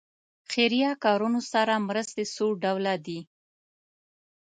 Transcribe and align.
خیریه 0.49 0.91
کارونو 1.03 1.39
سره 1.51 1.73
مرستې 1.89 2.23
څو 2.35 2.45
ډوله 2.63 2.93
دي. 3.05 3.19